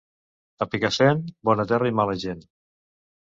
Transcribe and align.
A 0.65 0.67
Picassent, 0.69 1.19
bona 1.49 1.65
terra 1.73 1.91
i 1.93 1.97
mala 1.99 2.15
gent. 2.25 2.41